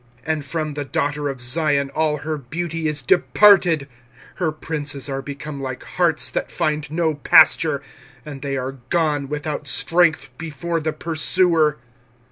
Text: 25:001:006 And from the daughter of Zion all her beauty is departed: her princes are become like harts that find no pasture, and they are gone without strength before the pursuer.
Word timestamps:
25:001:006 0.23 0.33
And 0.33 0.45
from 0.47 0.73
the 0.73 0.85
daughter 0.85 1.29
of 1.29 1.41
Zion 1.41 1.89
all 1.91 2.17
her 2.17 2.35
beauty 2.39 2.87
is 2.87 3.03
departed: 3.03 3.87
her 4.37 4.51
princes 4.51 5.07
are 5.07 5.21
become 5.21 5.59
like 5.61 5.83
harts 5.83 6.31
that 6.31 6.49
find 6.49 6.89
no 6.89 7.13
pasture, 7.13 7.83
and 8.25 8.41
they 8.41 8.57
are 8.57 8.79
gone 8.89 9.29
without 9.29 9.67
strength 9.67 10.35
before 10.39 10.79
the 10.79 10.91
pursuer. 10.93 11.77